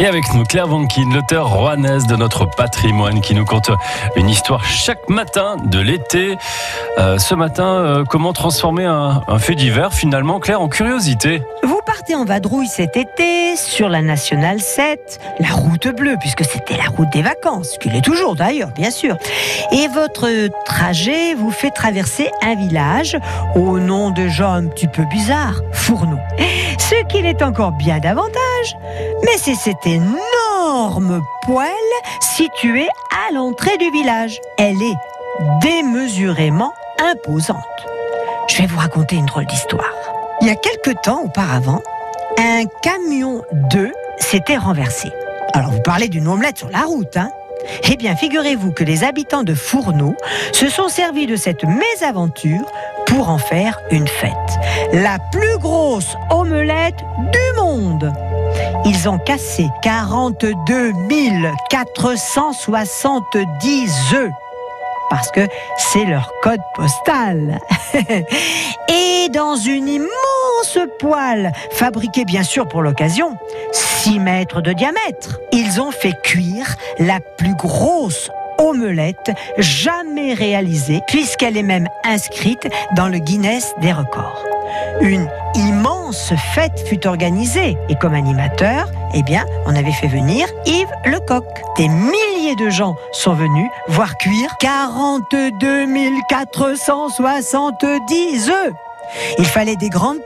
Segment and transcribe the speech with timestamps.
[0.00, 3.70] Et avec nous, Claire Vankin, l'auteur rouennaise de notre patrimoine, qui nous conte
[4.16, 6.38] une histoire chaque matin de l'été.
[6.96, 12.14] Euh, ce matin, euh, comment transformer un, fait divers, finalement, Claire, en curiosité Vous partez
[12.14, 17.10] en vadrouille cet été sur la Nationale 7, la route bleue, puisque c'était la route
[17.12, 19.18] des vacances, qu'il est toujours d'ailleurs, bien sûr.
[19.70, 20.26] Et votre
[20.64, 23.18] trajet vous fait traverser un village
[23.54, 26.18] au nom de gens un petit peu bizarres, Fourneau.
[26.78, 28.49] Ce qui l'est encore bien davantage,
[29.22, 31.70] mais c'est cette énorme poêle
[32.20, 32.88] située
[33.28, 34.40] à l'entrée du village.
[34.58, 34.96] Elle est
[35.62, 37.56] démesurément imposante.
[38.48, 39.92] Je vais vous raconter une drôle d'histoire.
[40.40, 41.82] Il y a quelque temps auparavant,
[42.38, 45.10] un camion d'œufs s'était renversé.
[45.52, 47.30] Alors vous parlez d'une omelette sur la route, hein
[47.90, 50.14] Eh bien, figurez-vous que les habitants de Fourneau
[50.52, 52.64] se sont servis de cette mésaventure
[53.10, 54.32] pour en faire une fête.
[54.92, 58.12] La plus grosse omelette du monde.
[58.86, 60.92] Ils ont cassé 42
[61.68, 64.30] 470 œufs
[65.10, 65.40] parce que
[65.76, 67.58] c'est leur code postal.
[68.88, 73.36] Et dans une immense poêle, fabriquée bien sûr pour l'occasion,
[73.72, 78.30] 6 mètres de diamètre, ils ont fait cuire la plus grosse
[78.60, 84.44] omelette jamais réalisée, puisqu'elle est même inscrite dans le Guinness des records.
[85.00, 90.92] Une immense fête fut organisée et comme animateur, eh bien, on avait fait venir Yves
[91.04, 91.44] Lecoq.
[91.76, 95.50] Des milliers de gens sont venus voir cuire 42
[96.28, 98.72] 470 œufs.
[99.38, 100.18] Il fallait des grandes